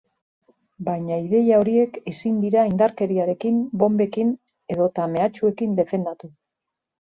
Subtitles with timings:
[0.85, 4.35] Baina ideia horiek ezin dira indarkeriarekin, bonbekin
[4.77, 6.35] edota mehatxuekin defendatu.